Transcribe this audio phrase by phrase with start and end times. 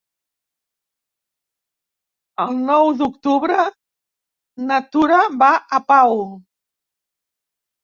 [2.45, 3.59] El nou d'octubre
[4.73, 6.19] na Tura va a Pau.